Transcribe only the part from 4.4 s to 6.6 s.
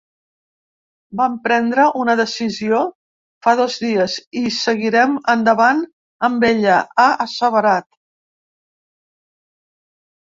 i seguirem endavant amb